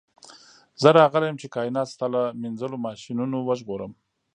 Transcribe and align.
زه 0.81 0.89
راغلی 0.99 1.27
یم 1.29 1.37
چې 1.41 1.51
کائنات 1.55 1.87
ستا 1.93 2.05
له 2.15 2.21
مینځلو 2.41 2.77
ماشینونو 2.87 3.37
وژغورم 3.41 3.91